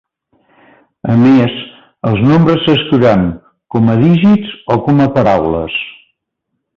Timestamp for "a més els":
1.15-2.23